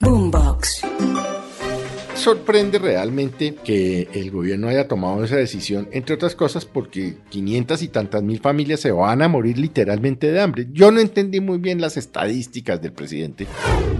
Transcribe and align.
Boombox. 0.00 0.82
Sorprende 2.14 2.78
realmente 2.78 3.56
que 3.56 4.08
el 4.12 4.30
gobierno 4.30 4.68
haya 4.68 4.86
tomado 4.86 5.24
esa 5.24 5.34
decisión, 5.34 5.88
entre 5.90 6.14
otras 6.14 6.36
cosas 6.36 6.64
porque 6.64 7.16
500 7.30 7.82
y 7.82 7.88
tantas 7.88 8.22
mil 8.22 8.38
familias 8.38 8.78
se 8.78 8.92
van 8.92 9.22
a 9.22 9.28
morir 9.28 9.58
literalmente 9.58 10.30
de 10.30 10.40
hambre. 10.40 10.68
Yo 10.72 10.92
no 10.92 11.00
entendí 11.00 11.40
muy 11.40 11.58
bien 11.58 11.80
las 11.80 11.96
estadísticas 11.96 12.80
del 12.80 12.92
presidente. 12.92 13.48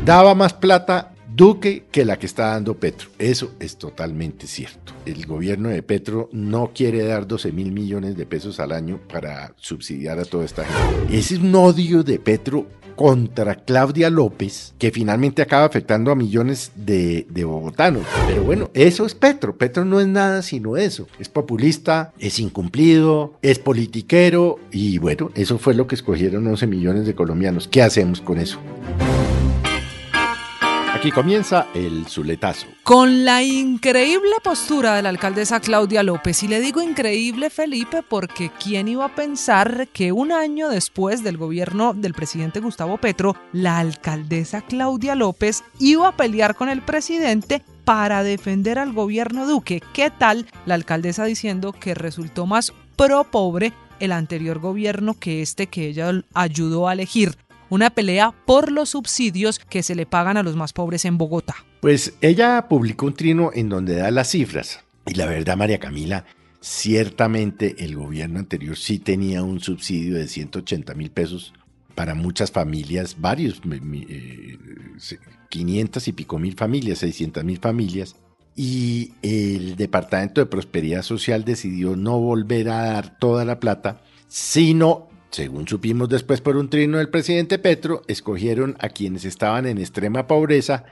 Daba 0.05 0.35
más 0.37 0.53
plata 0.53 1.15
Duque 1.35 1.85
que 1.91 2.05
la 2.05 2.19
que 2.19 2.27
está 2.27 2.49
dando 2.49 2.75
Petro. 2.75 3.11
Eso 3.19 3.53
es 3.61 3.77
totalmente 3.77 4.47
cierto. 4.47 4.93
El 5.05 5.27
gobierno 5.27 5.69
de 5.69 5.83
Petro 5.83 6.29
no 6.33 6.73
quiere 6.75 7.05
dar 7.05 7.27
12 7.27 7.53
mil 7.53 7.71
millones 7.71 8.17
de 8.17 8.25
pesos 8.25 8.61
al 8.61 8.73
año 8.73 9.01
para 9.13 9.53
subsidiar 9.57 10.19
a 10.19 10.25
toda 10.25 10.45
esta 10.45 10.65
gente. 10.65 11.17
Ese 11.17 11.35
es 11.35 11.41
un 11.41 11.55
odio 11.55 12.03
de 12.03 12.19
Petro 12.19 12.67
contra 12.99 13.55
Claudia 13.55 14.11
López, 14.11 14.75
que 14.77 14.91
finalmente 14.91 15.41
acaba 15.41 15.65
afectando 15.65 16.11
a 16.11 16.17
millones 16.17 16.73
de, 16.75 17.25
bogotanos. 17.45 18.03
Pero 18.27 18.43
bueno, 18.43 18.71
eso 18.75 19.07
es 19.07 19.15
Petro. 19.15 19.57
Petro 19.57 19.85
no 19.85 20.01
es 20.01 20.09
nada 20.09 20.43
sino 20.43 20.77
eso. 20.77 21.07
Es 21.21 21.29
populista, 21.29 22.13
es 22.19 22.41
incumplido, 22.41 23.35
es 23.41 23.61
politiquero 23.61 24.59
y 24.73 24.99
bueno, 24.99 25.31
eso 25.37 25.59
fue 25.59 25.75
lo 25.75 25.87
que 25.87 25.95
escogieron 25.95 26.45
11 26.45 26.67
millones 26.67 27.07
de 27.07 27.15
colombianos. 27.15 27.69
¿Qué 27.69 27.83
hacemos 27.83 28.21
con 28.21 28.39
eso? 28.39 28.59
Aquí 30.99 31.13
comienza 31.13 31.69
el 31.75 32.07
Zuletazo. 32.09 32.67
Con 32.83 33.25
la 33.25 33.45
increíble 33.45 34.33
postura 34.43 34.97
de 34.97 35.03
la 35.03 35.11
alcaldesa 35.11 35.61
Claudia 35.61 36.03
López, 36.03 36.43
y 36.43 36.49
le 36.49 36.61
digo 36.61 36.83
increíble 36.83 37.51
Felipe 37.51 38.03
porque 38.03 38.51
¿quién 38.61 38.89
iba 38.89 39.05
a 39.05 39.15
pensar 39.15 39.87
que 39.93 40.11
un 40.11 40.33
año 40.33 40.69
después 40.69 41.23
del 41.23 41.37
gobierno 41.37 41.95
del 41.95 42.15
presidente 42.15 42.59
Gustavo 42.59 42.97
Petro, 42.97 43.37
la 43.53 43.79
alcaldesa 43.79 44.61
Claudia 44.63 45.15
López 45.15 45.63
iba 45.79 46.09
a 46.09 46.17
pelear 46.17 46.57
con 46.57 46.69
el 46.69 46.83
presidente 46.83 47.63
para 47.85 48.25
defender 48.25 48.81
al 48.81 48.93
gobierno 48.93 49.47
Duque? 49.47 49.81
¿Qué 49.93 50.11
tal 50.11 50.47
la 50.67 50.75
alcaldesa 50.75 51.27
diciendo 51.27 51.73
que 51.73 51.95
resultó 51.95 52.45
más 52.45 52.73
pro 52.97 53.23
pobre 53.23 53.73
el 54.01 54.11
anterior 54.11 54.59
gobierno 54.59 55.15
que 55.15 55.43
este 55.43 55.69
que 55.69 55.87
ella 55.87 56.11
ayudó 56.35 56.89
a 56.89 56.95
elegir? 56.95 57.37
Una 57.71 57.91
pelea 57.91 58.35
por 58.47 58.73
los 58.73 58.91
subsidios 58.91 59.59
que 59.59 59.83
se 59.83 59.95
le 59.95 60.07
pagan 60.07 60.37
a 60.37 60.43
los 60.43 60.57
más 60.57 60.73
pobres 60.73 61.05
en 61.05 61.19
Bogotá. 61.19 61.57
Pues 61.81 62.15
ella 62.21 62.67
publicó 62.69 63.07
un 63.07 63.15
trino 63.15 63.51
en 63.55 63.69
donde 63.69 63.97
da 63.97 64.11
las 64.11 64.31
cifras. 64.31 64.81
Y 65.07 65.15
la 65.15 65.27
verdad, 65.27 65.57
María 65.57 65.79
Camila, 65.79 66.25
ciertamente 66.61 67.85
el 67.85 67.97
gobierno 67.97 68.39
anterior 68.39 68.77
sí 68.77 68.99
tenía 68.99 69.43
un 69.43 69.61
subsidio 69.61 70.17
de 70.17 70.29
180 70.29 70.95
mil 70.95 71.11
pesos 71.11 71.53
para 71.95 72.15
muchas 72.15 72.51
familias, 72.53 73.17
varios, 73.21 73.61
eh, 74.09 74.59
500 75.49 76.09
y 76.09 76.13
pico 76.13 76.39
mil 76.39 76.55
familias, 76.55 76.99
600 76.99 77.45
mil 77.45 77.59
familias. 77.59 78.17
Y 78.55 79.13
el 79.23 79.77
Departamento 79.77 80.41
de 80.41 80.47
Prosperidad 80.47 81.03
Social 81.03 81.45
decidió 81.45 81.97
no 81.97 82.19
volver 82.19 82.69
a 82.71 82.85
dar 82.85 83.19
toda 83.19 83.45
la 83.45 83.61
plata, 83.61 84.01
sino 84.27 85.08
según 85.31 85.69
supimos 85.69 86.09
después 86.09 86.41
por 86.41 86.57
un 86.57 86.71
trino 86.71 86.99
del 86.99 87.11
presidente 87.11 87.59
Petro, 87.59 88.03
escogieron 88.09 88.77
a 88.81 88.89
quienes 88.89 89.25
estaban 89.25 89.67
en 89.67 89.79
extrema 89.79 90.27
pobreza 90.27 90.85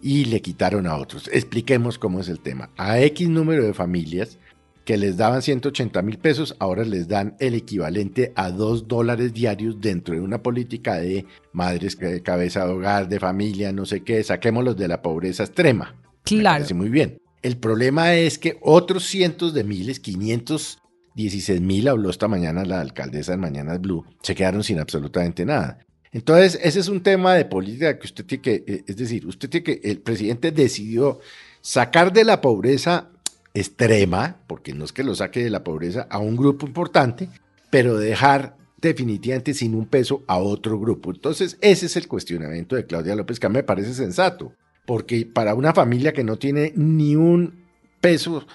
y 0.00 0.26
le 0.26 0.40
quitaron 0.40 0.86
a 0.86 0.96
otros. 0.96 1.28
Expliquemos 1.32 1.98
cómo 1.98 2.20
es 2.20 2.28
el 2.28 2.40
tema. 2.40 2.70
A 2.76 3.00
X 3.00 3.28
número 3.28 3.64
de 3.64 3.74
familias 3.74 4.38
que 4.84 4.96
les 4.96 5.16
daban 5.16 5.42
180 5.42 6.02
mil 6.02 6.18
pesos, 6.18 6.56
ahora 6.58 6.84
les 6.84 7.06
dan 7.06 7.36
el 7.38 7.54
equivalente 7.54 8.32
a 8.34 8.50
2 8.50 8.88
dólares 8.88 9.32
diarios 9.32 9.80
dentro 9.80 10.14
de 10.14 10.20
una 10.20 10.42
política 10.42 10.94
de 10.94 11.26
madres 11.52 11.98
de 11.98 12.22
cabeza 12.22 12.66
de 12.66 12.72
hogar, 12.72 13.08
de 13.08 13.20
familia, 13.20 13.72
no 13.72 13.86
sé 13.86 14.02
qué, 14.02 14.22
saquémoslos 14.24 14.76
de 14.76 14.88
la 14.88 15.02
pobreza 15.02 15.44
extrema. 15.44 15.94
Claro. 16.24 16.64
Me 16.70 16.74
muy 16.74 16.88
bien. 16.88 17.18
El 17.42 17.56
problema 17.56 18.14
es 18.14 18.38
que 18.38 18.58
otros 18.62 19.04
cientos 19.04 19.54
de 19.54 19.64
miles, 19.64 20.00
500 20.00 20.78
16 21.14 21.60
mil, 21.60 21.88
habló 21.88 22.10
esta 22.10 22.28
mañana 22.28 22.64
la 22.64 22.80
alcaldesa 22.80 23.32
de 23.32 23.38
Mañanas 23.38 23.80
Blue, 23.80 24.04
se 24.22 24.34
quedaron 24.34 24.62
sin 24.62 24.78
absolutamente 24.78 25.44
nada. 25.44 25.78
Entonces, 26.12 26.58
ese 26.62 26.80
es 26.80 26.88
un 26.88 27.02
tema 27.02 27.34
de 27.34 27.44
política 27.44 27.98
que 27.98 28.06
usted 28.06 28.24
tiene 28.24 28.42
que, 28.42 28.64
eh, 28.66 28.84
es 28.86 28.96
decir, 28.96 29.26
usted 29.26 29.48
tiene 29.48 29.64
que, 29.64 29.80
el 29.84 29.98
presidente 29.98 30.50
decidió 30.50 31.20
sacar 31.60 32.12
de 32.12 32.24
la 32.24 32.40
pobreza 32.40 33.10
extrema, 33.54 34.38
porque 34.46 34.72
no 34.72 34.84
es 34.84 34.92
que 34.92 35.04
lo 35.04 35.14
saque 35.14 35.42
de 35.42 35.50
la 35.50 35.62
pobreza 35.62 36.06
a 36.10 36.18
un 36.18 36.36
grupo 36.36 36.66
importante, 36.66 37.28
pero 37.70 37.96
dejar 37.96 38.56
definitivamente 38.80 39.54
sin 39.54 39.74
un 39.74 39.86
peso 39.86 40.24
a 40.26 40.38
otro 40.38 40.78
grupo. 40.80 41.10
Entonces, 41.10 41.58
ese 41.60 41.86
es 41.86 41.96
el 41.96 42.08
cuestionamiento 42.08 42.76
de 42.76 42.86
Claudia 42.86 43.14
López, 43.14 43.38
que 43.38 43.48
me 43.48 43.62
parece 43.62 43.94
sensato, 43.94 44.52
porque 44.86 45.26
para 45.26 45.54
una 45.54 45.72
familia 45.72 46.12
que 46.12 46.24
no 46.24 46.36
tiene 46.36 46.72
ni 46.74 47.14
un 47.14 47.64
peso 48.00 48.46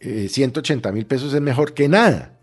180 0.00 0.88
eh, 0.88 0.92
mil 0.92 1.06
pesos 1.06 1.32
es 1.34 1.40
mejor 1.40 1.74
que 1.74 1.88
nada. 1.88 2.34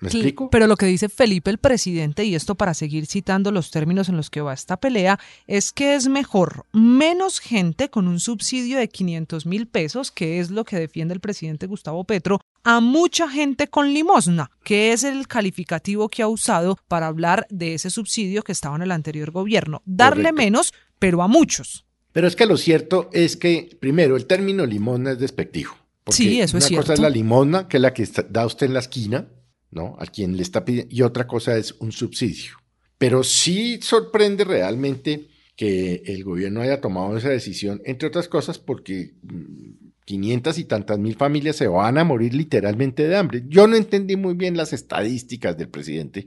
¿Me 0.00 0.10
sí, 0.10 0.18
explico? 0.18 0.50
Pero 0.50 0.66
lo 0.68 0.76
que 0.76 0.86
dice 0.86 1.08
Felipe 1.08 1.50
el 1.50 1.58
presidente, 1.58 2.24
y 2.24 2.34
esto 2.34 2.54
para 2.54 2.74
seguir 2.74 3.06
citando 3.06 3.50
los 3.50 3.70
términos 3.70 4.08
en 4.08 4.16
los 4.16 4.30
que 4.30 4.40
va 4.40 4.52
esta 4.52 4.76
pelea, 4.76 5.18
es 5.46 5.72
que 5.72 5.96
es 5.96 6.08
mejor 6.08 6.66
menos 6.72 7.40
gente 7.40 7.88
con 7.90 8.06
un 8.06 8.20
subsidio 8.20 8.78
de 8.78 8.88
500 8.88 9.46
mil 9.46 9.66
pesos, 9.66 10.12
que 10.12 10.38
es 10.38 10.50
lo 10.50 10.64
que 10.64 10.78
defiende 10.78 11.14
el 11.14 11.20
presidente 11.20 11.66
Gustavo 11.66 12.04
Petro, 12.04 12.40
a 12.62 12.80
mucha 12.80 13.28
gente 13.28 13.68
con 13.68 13.92
limosna, 13.92 14.50
que 14.62 14.92
es 14.92 15.02
el 15.02 15.26
calificativo 15.26 16.08
que 16.08 16.22
ha 16.22 16.28
usado 16.28 16.78
para 16.86 17.08
hablar 17.08 17.46
de 17.50 17.74
ese 17.74 17.90
subsidio 17.90 18.42
que 18.42 18.52
estaba 18.52 18.76
en 18.76 18.82
el 18.82 18.92
anterior 18.92 19.32
gobierno. 19.32 19.82
Darle 19.84 20.24
Correcto. 20.24 20.42
menos, 20.42 20.74
pero 20.98 21.22
a 21.22 21.28
muchos. 21.28 21.84
Pero 22.12 22.28
es 22.28 22.36
que 22.36 22.46
lo 22.46 22.56
cierto 22.56 23.10
es 23.12 23.36
que, 23.36 23.76
primero, 23.80 24.16
el 24.16 24.26
término 24.26 24.64
limosna 24.64 25.12
es 25.12 25.18
despectivo. 25.18 25.72
Porque 26.08 26.22
Sí, 26.22 26.40
eso 26.40 26.56
es 26.58 26.64
una 26.70 26.76
cosa 26.78 26.86
cierto. 26.86 26.92
es 26.94 27.00
la 27.00 27.10
limosna, 27.10 27.68
que 27.68 27.76
es 27.76 27.80
la 27.82 27.92
que 27.94 28.02
está- 28.02 28.22
da 28.22 28.46
usted 28.46 28.66
en 28.66 28.72
la 28.74 28.80
esquina, 28.80 29.28
¿no? 29.70 29.96
A 29.98 30.06
quien 30.06 30.36
le 30.36 30.42
está 30.42 30.64
pidiendo, 30.64 30.94
y 30.94 31.02
otra 31.02 31.26
cosa 31.26 31.56
es 31.56 31.72
un 31.80 31.92
subsidio. 31.92 32.52
Pero 32.96 33.22
sí 33.22 33.78
sorprende 33.82 34.44
realmente 34.44 35.28
que 35.54 36.02
el 36.06 36.24
gobierno 36.24 36.60
haya 36.62 36.80
tomado 36.80 37.16
esa 37.16 37.28
decisión, 37.28 37.82
entre 37.84 38.08
otras 38.08 38.28
cosas 38.28 38.58
porque 38.58 39.14
mm, 39.22 39.88
500 40.04 40.56
y 40.58 40.64
tantas 40.64 40.98
mil 40.98 41.14
familias 41.16 41.56
se 41.56 41.68
van 41.68 41.98
a 41.98 42.04
morir 42.04 42.32
literalmente 42.34 43.06
de 43.06 43.16
hambre. 43.16 43.42
Yo 43.48 43.66
no 43.66 43.76
entendí 43.76 44.16
muy 44.16 44.34
bien 44.34 44.56
las 44.56 44.72
estadísticas 44.72 45.56
del 45.58 45.68
presidente. 45.68 46.26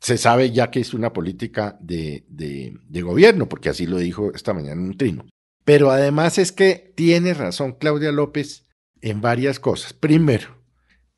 Se 0.00 0.18
sabe 0.18 0.50
ya 0.50 0.70
que 0.70 0.80
es 0.80 0.92
una 0.92 1.12
política 1.14 1.78
de, 1.80 2.24
de- 2.28 2.76
de 2.86 3.00
gobierno, 3.02 3.48
porque 3.48 3.70
así 3.70 3.86
lo 3.86 3.96
dijo 3.98 4.32
esta 4.34 4.52
mañana 4.52 4.80
en 4.82 4.88
un 4.88 4.96
trino. 4.98 5.24
Pero 5.64 5.90
además 5.90 6.36
es 6.36 6.52
que 6.52 6.92
tiene 6.94 7.32
razón 7.32 7.72
Claudia 7.80 8.12
López 8.12 8.63
en 9.04 9.20
varias 9.20 9.60
cosas. 9.60 9.92
Primero, 9.92 10.62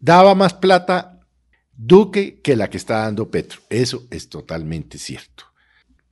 daba 0.00 0.34
más 0.34 0.54
plata 0.54 1.20
Duque 1.72 2.40
que 2.42 2.56
la 2.56 2.68
que 2.68 2.78
está 2.78 3.00
dando 3.00 3.30
Petro. 3.30 3.60
Eso 3.70 4.06
es 4.10 4.28
totalmente 4.28 4.98
cierto. 4.98 5.44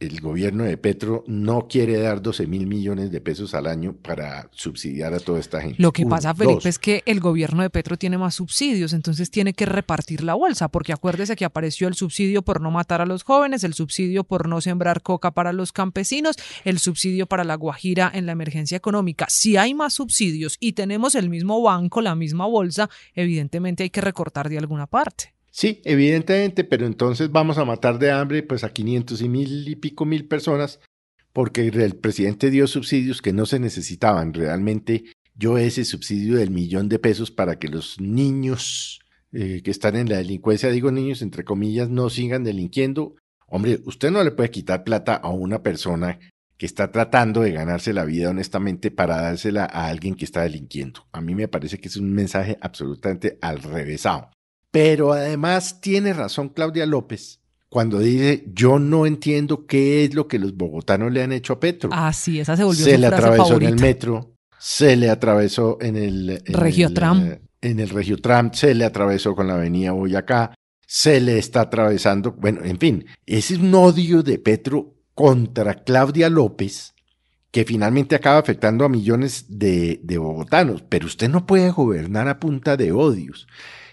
El 0.00 0.20
gobierno 0.20 0.64
de 0.64 0.76
Petro 0.76 1.24
no 1.26 1.68
quiere 1.68 1.98
dar 1.98 2.20
12 2.20 2.46
mil 2.46 2.66
millones 2.66 3.10
de 3.10 3.20
pesos 3.20 3.54
al 3.54 3.66
año 3.66 3.94
para 3.94 4.48
subsidiar 4.52 5.14
a 5.14 5.20
toda 5.20 5.38
esta 5.38 5.60
gente. 5.60 5.80
Lo 5.80 5.92
que 5.92 6.02
Uno. 6.02 6.10
pasa, 6.10 6.34
Felipe, 6.34 6.54
Dos, 6.54 6.66
es 6.66 6.78
que 6.78 7.02
el 7.06 7.20
gobierno 7.20 7.62
de 7.62 7.70
Petro 7.70 7.96
tiene 7.96 8.18
más 8.18 8.34
subsidios, 8.34 8.92
entonces 8.92 9.30
tiene 9.30 9.54
que 9.54 9.66
repartir 9.66 10.24
la 10.24 10.34
bolsa, 10.34 10.68
porque 10.68 10.92
acuérdese 10.92 11.36
que 11.36 11.44
apareció 11.44 11.86
el 11.86 11.94
subsidio 11.94 12.42
por 12.42 12.60
no 12.60 12.70
matar 12.70 13.00
a 13.00 13.06
los 13.06 13.22
jóvenes, 13.22 13.62
el 13.62 13.74
subsidio 13.74 14.24
por 14.24 14.48
no 14.48 14.60
sembrar 14.60 15.00
coca 15.00 15.30
para 15.30 15.52
los 15.52 15.72
campesinos, 15.72 16.36
el 16.64 16.78
subsidio 16.80 17.26
para 17.26 17.44
la 17.44 17.54
Guajira 17.54 18.10
en 18.12 18.26
la 18.26 18.32
emergencia 18.32 18.76
económica. 18.76 19.26
Si 19.28 19.56
hay 19.56 19.74
más 19.74 19.94
subsidios 19.94 20.56
y 20.58 20.72
tenemos 20.72 21.14
el 21.14 21.30
mismo 21.30 21.62
banco, 21.62 22.00
la 22.00 22.14
misma 22.14 22.46
bolsa, 22.46 22.90
evidentemente 23.14 23.84
hay 23.84 23.90
que 23.90 24.00
recortar 24.00 24.48
de 24.48 24.58
alguna 24.58 24.86
parte. 24.86 25.33
Sí, 25.56 25.80
evidentemente, 25.84 26.64
pero 26.64 26.84
entonces 26.84 27.30
vamos 27.30 27.58
a 27.58 27.64
matar 27.64 28.00
de 28.00 28.10
hambre 28.10 28.42
pues 28.42 28.64
a 28.64 28.72
500 28.72 29.22
y 29.22 29.28
mil 29.28 29.68
y 29.68 29.76
pico 29.76 30.04
mil 30.04 30.26
personas 30.26 30.80
porque 31.32 31.68
el 31.68 31.94
presidente 31.94 32.50
dio 32.50 32.66
subsidios 32.66 33.22
que 33.22 33.32
no 33.32 33.46
se 33.46 33.60
necesitaban. 33.60 34.34
Realmente 34.34 35.04
yo 35.36 35.56
ese 35.56 35.84
subsidio 35.84 36.38
del 36.38 36.50
millón 36.50 36.88
de 36.88 36.98
pesos 36.98 37.30
para 37.30 37.60
que 37.60 37.68
los 37.68 38.00
niños 38.00 38.98
eh, 39.30 39.62
que 39.62 39.70
están 39.70 39.94
en 39.94 40.08
la 40.08 40.16
delincuencia, 40.16 40.70
digo 40.70 40.90
niños 40.90 41.22
entre 41.22 41.44
comillas, 41.44 41.88
no 41.88 42.10
sigan 42.10 42.42
delinquiendo. 42.42 43.14
Hombre, 43.46 43.78
usted 43.84 44.10
no 44.10 44.24
le 44.24 44.32
puede 44.32 44.50
quitar 44.50 44.82
plata 44.82 45.14
a 45.14 45.30
una 45.30 45.62
persona 45.62 46.18
que 46.58 46.66
está 46.66 46.90
tratando 46.90 47.42
de 47.42 47.52
ganarse 47.52 47.92
la 47.92 48.04
vida 48.04 48.30
honestamente 48.30 48.90
para 48.90 49.22
dársela 49.22 49.66
a 49.66 49.86
alguien 49.86 50.16
que 50.16 50.24
está 50.24 50.42
delinquiendo. 50.42 51.06
A 51.12 51.20
mí 51.20 51.36
me 51.36 51.46
parece 51.46 51.78
que 51.78 51.86
es 51.86 51.96
un 51.96 52.12
mensaje 52.12 52.58
absolutamente 52.60 53.38
al 53.40 53.62
revésado. 53.62 54.33
Pero 54.74 55.12
además 55.12 55.80
tiene 55.80 56.12
razón 56.12 56.48
Claudia 56.48 56.84
López 56.84 57.38
cuando 57.68 58.00
dice, 58.00 58.42
yo 58.52 58.80
no 58.80 59.06
entiendo 59.06 59.66
qué 59.66 60.02
es 60.04 60.14
lo 60.14 60.26
que 60.26 60.40
los 60.40 60.56
bogotanos 60.56 61.12
le 61.12 61.22
han 61.22 61.30
hecho 61.30 61.52
a 61.52 61.60
Petro. 61.60 61.90
Ah, 61.92 62.12
sí, 62.12 62.40
esa 62.40 62.56
se 62.56 62.64
volvió 62.64 62.84
se 62.84 62.96
su 62.96 63.00
le 63.00 63.06
frase 63.06 63.22
atravesó 63.22 63.44
favorita. 63.44 63.68
en 63.68 63.74
el 63.78 63.80
metro, 63.80 64.34
se 64.58 64.96
le 64.96 65.10
atravesó 65.10 65.78
en 65.80 65.96
el... 65.96 66.42
en 66.44 66.54
Regiotram. 66.54 67.22
el, 67.22 67.40
en 67.60 67.78
el 67.78 67.88
Regiotram, 67.88 68.52
se 68.52 68.74
le 68.74 68.84
atravesó 68.84 69.36
con 69.36 69.46
la 69.46 69.54
avenida 69.54 69.92
Boyacá, 69.92 70.52
se 70.84 71.20
le 71.20 71.38
está 71.38 71.60
atravesando, 71.60 72.32
bueno, 72.32 72.64
en 72.64 72.80
fin, 72.80 73.06
ese 73.26 73.54
es 73.54 73.60
un 73.60 73.72
odio 73.76 74.24
de 74.24 74.40
Petro 74.40 74.96
contra 75.14 75.84
Claudia 75.84 76.28
López 76.28 76.94
que 77.52 77.64
finalmente 77.64 78.16
acaba 78.16 78.38
afectando 78.38 78.84
a 78.84 78.88
millones 78.88 79.46
de, 79.48 80.00
de 80.02 80.18
bogotanos, 80.18 80.82
pero 80.88 81.06
usted 81.06 81.28
no 81.28 81.46
puede 81.46 81.70
gobernar 81.70 82.26
a 82.26 82.40
punta 82.40 82.76
de 82.76 82.90
odios. 82.90 83.46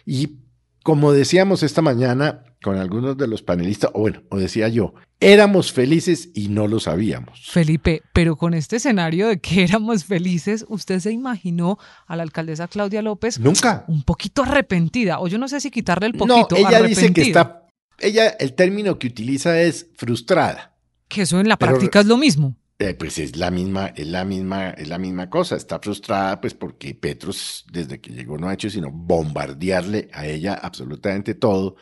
Y 0.03 0.41
como 0.83 1.13
decíamos 1.13 1.63
esta 1.63 1.81
mañana 1.81 2.43
con 2.63 2.77
algunos 2.77 3.17
de 3.17 3.27
los 3.27 3.41
panelistas, 3.41 3.91
o 3.93 4.01
bueno, 4.01 4.21
o 4.29 4.37
decía 4.37 4.67
yo, 4.67 4.93
éramos 5.19 5.71
felices 5.71 6.29
y 6.33 6.49
no 6.49 6.67
lo 6.67 6.79
sabíamos. 6.79 7.47
Felipe, 7.49 8.01
pero 8.13 8.35
con 8.35 8.53
este 8.53 8.75
escenario 8.77 9.27
de 9.27 9.39
que 9.39 9.63
éramos 9.63 10.05
felices, 10.05 10.65
¿usted 10.69 10.99
se 10.99 11.11
imaginó 11.11 11.77
a 12.07 12.15
la 12.15 12.23
alcaldesa 12.23 12.67
Claudia 12.67 13.01
López 13.01 13.39
Nunca. 13.39 13.85
un 13.87 14.03
poquito 14.03 14.43
arrepentida? 14.43 15.19
O 15.19 15.27
yo 15.27 15.37
no 15.37 15.47
sé 15.47 15.59
si 15.59 15.71
quitarle 15.71 16.07
el 16.07 16.13
poquito. 16.13 16.47
No, 16.51 16.57
ella 16.57 16.81
dice 16.83 17.11
que 17.13 17.21
está, 17.23 17.67
ella, 17.99 18.27
el 18.39 18.53
término 18.53 18.97
que 18.99 19.07
utiliza 19.07 19.59
es 19.61 19.87
frustrada. 19.95 20.75
Que 21.07 21.23
eso 21.23 21.39
en 21.39 21.49
la 21.49 21.57
Pero- 21.57 21.71
práctica 21.73 21.99
es 21.99 22.05
lo 22.05 22.17
mismo. 22.17 22.55
Eh, 22.81 22.95
pues 22.95 23.19
es 23.19 23.37
la 23.37 23.51
misma, 23.51 23.93
es 23.95 24.07
la 24.07 24.25
misma, 24.25 24.71
es 24.71 24.87
la 24.87 24.97
misma 24.97 25.29
cosa. 25.29 25.55
Está 25.55 25.77
frustrada, 25.77 26.41
pues, 26.41 26.55
porque 26.55 26.95
Petros, 26.95 27.63
desde 27.71 28.01
que 28.01 28.11
llegó, 28.11 28.39
no 28.39 28.49
ha 28.49 28.55
hecho 28.55 28.71
sino 28.71 28.89
bombardearle 28.89 30.09
a 30.11 30.25
ella 30.25 30.55
absolutamente 30.55 31.35
todo, 31.35 31.75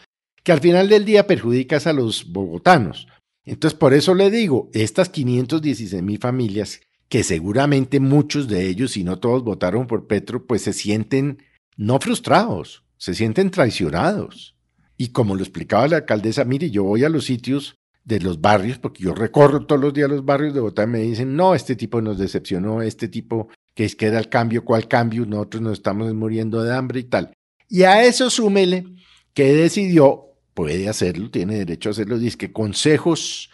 que 0.44 0.52
al 0.52 0.60
final 0.60 0.90
del 0.90 1.06
día 1.06 1.26
perjudica 1.26 1.78
es 1.78 1.88
a 1.88 1.94
los 1.94 2.30
bogotanos. 2.30 3.08
Entonces, 3.46 3.80
por 3.80 3.94
eso 3.94 4.14
le 4.14 4.30
digo, 4.30 4.70
estas 4.74 5.08
516 5.08 6.04
mil 6.04 6.20
familias, 6.20 6.82
que 7.08 7.24
seguramente 7.24 8.02
muchos 8.02 8.50
de 8.50 8.68
ellos, 8.68 8.92
si 8.92 9.06
no 9.06 9.20
todos 9.20 9.46
votaron 9.46 9.88
por 9.88 10.06
Petro, 10.06 10.46
pues 10.48 10.64
se 10.64 10.74
sienten 10.74 11.42
no 11.78 12.02
frustrados, 12.02 12.84
se 12.98 13.14
sienten 13.14 13.52
traicionados. 13.52 14.58
Y 14.98 15.14
como 15.14 15.36
lo 15.36 15.44
explicaba 15.44 15.88
la 15.88 15.96
alcaldesa, 15.96 16.44
mire, 16.44 16.70
yo 16.70 16.84
voy 16.84 17.06
a 17.06 17.10
los 17.10 17.24
sitios 17.24 17.79
de 18.04 18.20
los 18.20 18.42
barrios, 18.42 18.80
porque 18.80 19.04
yo 19.04 19.14
recorro 19.14 19.66
todos 19.66 19.82
los 19.82 19.94
días 19.94 20.10
los 20.10 20.26
barrios 20.26 20.54
de 20.54 20.60
Bogotá 20.60 20.84
y 20.84 20.88
me 20.88 21.00
dicen, 21.00 21.36
no, 21.36 21.54
este 21.54 21.76
tipo 21.76 22.02
nos 22.02 22.18
decepcionó, 22.18 22.82
este 22.82 23.08
tipo 23.08 23.50
que 23.76 23.86
es 23.86 23.96
que 23.96 24.08
era 24.08 24.20
el 24.20 24.30
cambio, 24.30 24.66
¿cuál 24.66 24.88
cambio? 24.88 25.26
Nosotros 25.26 25.62
nos 25.62 25.74
estamos 25.74 26.14
muriendo 26.14 26.64
de 26.64 26.76
hambre 26.76 27.00
y 27.02 27.04
tal. 27.04 27.34
Y 27.70 27.84
a 27.84 28.04
eso 28.04 28.30
súmele 28.30 28.86
que 29.34 29.54
decidió, 29.54 30.34
puede 30.54 30.90
hacerlo, 30.90 31.30
tiene 31.30 31.56
derecho 31.56 31.90
a 31.90 31.92
hacerlo, 31.92 32.18
dice 32.18 32.38
que 32.38 32.52
consejos 32.52 33.52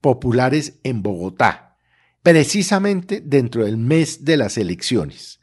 populares 0.00 0.80
en 0.82 1.02
Bogotá, 1.02 1.76
precisamente 2.22 3.22
dentro 3.24 3.64
del 3.64 3.76
mes 3.76 4.24
de 4.24 4.36
las 4.36 4.58
elecciones. 4.58 5.40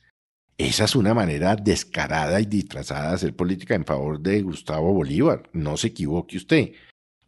Esa 0.59 0.83
es 0.83 0.95
una 0.95 1.13
manera 1.13 1.55
descarada 1.55 2.41
y 2.41 2.45
disfrazada 2.45 3.09
de 3.09 3.15
hacer 3.15 3.35
política 3.35 3.75
en 3.75 3.85
favor 3.85 4.19
de 4.19 4.41
Gustavo 4.41 4.93
Bolívar. 4.93 5.49
No 5.53 5.77
se 5.77 5.87
equivoque 5.87 6.35
usted. 6.35 6.73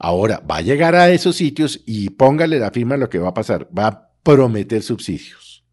Ahora, 0.04 0.42
va 0.50 0.58
a 0.58 0.62
llegar 0.62 0.96
a 0.96 1.12
esos 1.12 1.36
sitios 1.36 1.82
y 1.86 2.10
póngale 2.10 2.58
la 2.58 2.72
firma 2.72 2.96
a 2.96 2.98
lo 2.98 3.08
que 3.08 3.20
va 3.20 3.30
a 3.30 3.34
pasar. 3.36 3.70
Va 3.78 3.88
a 3.88 4.10
prometer 4.24 4.82
subsidios. 4.82 5.64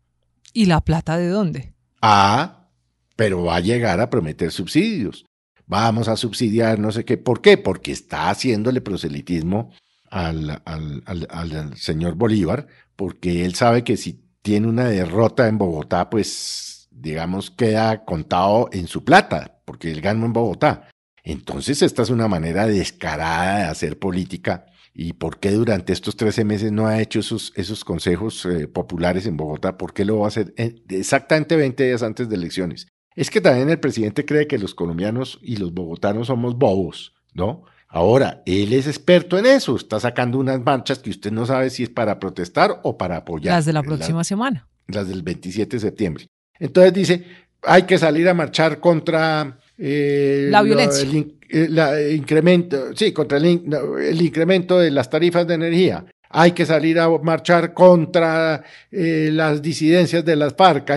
¿Y 0.53 0.67
la 0.67 0.83
plata 0.83 1.17
de 1.17 1.29
dónde? 1.29 1.73
Ah, 2.03 2.69
pero 3.17 3.45
va 3.45 3.57
a 3.57 3.61
llegar 3.61 4.01
a 4.01 4.11
prometer 4.11 4.53
subsidios. 4.53 5.25
Vamos 5.67 6.09
a 6.09 6.17
subsidiar 6.17 6.79
no 6.79 6.93
sé 6.93 7.07
qué. 7.07 7.17
¿Por 7.17 7.41
qué? 7.41 7.57
Porque 7.57 7.91
está 7.91 8.29
haciéndole 8.29 8.83
proselitismo 8.83 9.73
al, 10.11 10.61
al, 10.67 11.03
al, 11.07 11.27
al 11.31 11.77
señor 11.79 12.15
Bolívar, 12.15 12.67
porque 12.97 13.47
él 13.47 13.55
sabe 13.55 13.83
que 13.83 13.97
si 13.97 14.29
tiene 14.43 14.67
una 14.67 14.91
derrota 14.91 15.49
en 15.49 15.57
Bogotá, 15.57 16.11
pues 16.11 16.89
digamos 16.91 17.51
queda 17.51 18.05
contado 18.05 18.69
en 18.73 18.89
su 18.89 19.05
plata, 19.05 19.61
porque 19.65 19.91
él 19.91 20.03
ganó 20.03 20.27
en 20.27 20.35
Bogotá. 20.35 20.91
Entonces 21.33 21.83
esta 21.83 22.03
es 22.03 22.11
una 22.11 22.27
manera 22.29 22.67
descarada 22.67 23.59
de 23.59 23.65
hacer 23.65 23.99
política. 23.99 24.67
¿Y 24.95 25.13
por 25.13 25.39
qué 25.39 25.53
durante 25.53 25.93
estos 25.93 26.17
13 26.17 26.45
meses 26.45 26.73
no 26.73 26.87
ha 26.87 27.01
hecho 27.01 27.21
esos, 27.21 27.53
esos 27.55 27.85
consejos 27.85 28.45
eh, 28.47 28.67
populares 28.67 29.27
en 29.27 29.37
Bogotá? 29.37 29.77
¿Por 29.79 29.93
qué 29.93 30.05
lo 30.05 30.19
va 30.21 30.25
a 30.25 30.29
hacer 30.29 30.53
en- 30.57 30.83
exactamente 30.89 31.55
20 31.57 31.85
días 31.85 32.03
antes 32.03 32.29
de 32.29 32.35
elecciones? 32.35 32.89
Es 33.15 33.31
que 33.31 33.41
también 33.41 33.69
el 33.71 33.79
presidente 33.79 34.25
cree 34.25 34.47
que 34.47 34.59
los 34.59 34.75
colombianos 34.75 35.39
y 35.43 35.57
los 35.57 35.73
bogotanos 35.75 36.29
somos 36.29 36.57
bobos, 36.57 37.15
¿no? 37.35 37.63
Ahora, 37.89 38.43
él 38.47 38.73
es 38.73 38.87
experto 38.87 39.39
en 39.39 39.47
eso, 39.47 39.77
está 39.77 39.99
sacando 40.01 40.39
unas 40.39 40.61
marchas 40.61 40.99
que 40.99 41.11
usted 41.11 41.31
no 41.33 41.47
sabe 41.47 41.71
si 41.71 41.83
es 41.85 41.91
para 41.91 42.19
protestar 42.19 42.81
o 42.83 42.97
para 42.99 43.19
apoyar. 43.19 43.55
Las 43.55 43.67
de 43.67 43.73
la 43.73 43.81
La- 43.83 43.87
próxima 43.87 44.25
semana. 44.25 44.67
las 44.89 45.09
del 45.09 45.23
27 45.23 45.77
de 45.77 45.81
septiembre. 45.81 46.27
Entonces 46.59 46.93
dice, 46.93 47.25
hay 47.63 47.83
que 47.85 47.99
salir 47.99 48.29
a 48.29 48.35
marchar 48.35 48.81
contra 48.81 49.59
eh, 49.79 50.49
La 50.51 50.61
lo- 50.61 50.65
violencia. 50.67 51.03
el, 51.09 51.35
eh, 51.49 51.67
la- 51.71 51.99
eh, 52.01 52.15
incremento, 52.15 52.95
sí, 52.95 53.13
contra 53.13 53.39
el, 53.39 53.47
incremento 54.21 54.79
de 54.79 54.91
las 54.91 55.09
tarifas 55.09 55.47
de 55.47 55.55
energía. 55.55 56.05
Hay 56.31 56.53
que 56.53 56.67
salir 56.67 56.99
a 56.99 57.09
marchar 57.23 57.73
contra 57.73 58.63
eh, 58.91 59.31
las 59.33 59.63
disidencias 59.63 60.25
de 60.25 60.37
las 60.37 60.55
FARC. 60.55 60.91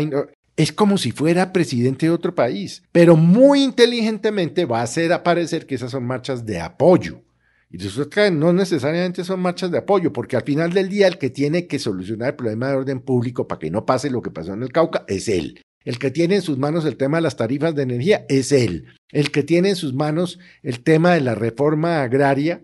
Es 0.57 0.73
como 0.73 0.97
si 0.97 1.11
fuera 1.11 1.53
presidente 1.53 2.07
de 2.07 2.11
otro 2.11 2.35
país, 2.35 2.83
pero 2.91 3.15
muy 3.15 3.63
inteligentemente 3.63 4.65
va 4.65 4.81
a 4.81 4.83
hacer 4.83 5.13
aparecer 5.13 5.65
que 5.65 5.75
esas 5.75 5.91
son 5.91 6.03
marchas 6.05 6.45
de 6.45 6.59
apoyo. 6.59 7.21
Y 7.69 7.77
resulta 7.77 8.25
que 8.25 8.31
no 8.31 8.51
necesariamente 8.51 9.23
son 9.23 9.39
marchas 9.39 9.71
de 9.71 9.77
apoyo, 9.77 10.11
porque 10.11 10.35
al 10.35 10.43
final 10.43 10.73
del 10.73 10.89
día 10.89 11.07
el 11.07 11.17
que 11.17 11.29
tiene 11.29 11.67
que 11.67 11.79
solucionar 11.79 12.31
el 12.31 12.35
problema 12.35 12.67
de 12.67 12.75
orden 12.75 12.99
público 12.99 13.47
para 13.47 13.59
que 13.59 13.71
no 13.71 13.85
pase 13.85 14.09
lo 14.09 14.21
que 14.21 14.29
pasó 14.31 14.53
en 14.53 14.63
el 14.63 14.73
Cauca 14.73 15.05
es 15.07 15.29
él. 15.29 15.61
El 15.83 15.99
que 15.99 16.11
tiene 16.11 16.35
en 16.35 16.41
sus 16.41 16.57
manos 16.57 16.85
el 16.85 16.97
tema 16.97 17.17
de 17.17 17.21
las 17.21 17.37
tarifas 17.37 17.75
de 17.75 17.83
energía 17.83 18.25
es 18.29 18.51
él. 18.51 18.87
El 19.09 19.31
que 19.31 19.43
tiene 19.43 19.69
en 19.69 19.75
sus 19.75 19.93
manos 19.93 20.39
el 20.63 20.83
tema 20.83 21.13
de 21.13 21.21
la 21.21 21.35
reforma 21.35 22.01
agraria, 22.01 22.63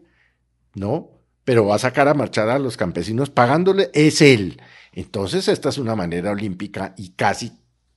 ¿no? 0.75 1.11
Pero 1.43 1.65
va 1.65 1.75
a 1.75 1.79
sacar 1.79 2.07
a 2.07 2.13
marchar 2.13 2.49
a 2.49 2.59
los 2.59 2.77
campesinos 2.77 3.29
pagándole, 3.29 3.89
es 3.93 4.21
él. 4.21 4.61
Entonces 4.93 5.47
esta 5.47 5.69
es 5.69 5.77
una 5.77 5.95
manera 5.95 6.31
olímpica 6.31 6.93
y 6.97 7.09
casi, 7.09 7.53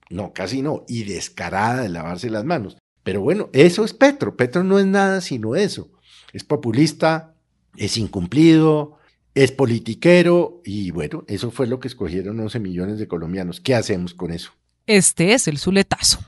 no, 0.08 0.32
casi 0.32 0.62
no, 0.62 0.84
y 0.88 1.04
descarada 1.04 1.82
de 1.82 1.88
lavarse 1.88 2.30
las 2.30 2.44
manos. 2.44 2.78
Pero 3.02 3.20
bueno, 3.20 3.50
eso 3.52 3.84
es 3.84 3.92
Petro. 3.92 4.36
Petro 4.36 4.62
no 4.64 4.78
es 4.78 4.86
nada 4.86 5.20
sino 5.20 5.56
eso 5.56 5.90
es 6.32 6.44
populista, 6.44 7.34
es 7.76 7.96
incumplido, 7.96 8.98
es 9.34 9.52
politiquero 9.52 10.60
y 10.64 10.90
bueno, 10.90 11.24
eso 11.28 11.50
fue 11.50 11.66
lo 11.66 11.80
que 11.80 11.88
escogieron 11.88 12.38
11 12.40 12.60
millones 12.60 12.98
de 12.98 13.08
colombianos. 13.08 13.60
¿Qué 13.60 13.74
hacemos 13.74 14.14
con 14.14 14.32
eso? 14.32 14.52
Este 14.90 15.34
es 15.34 15.46
el 15.46 15.56
Zuletazo. 15.58 16.18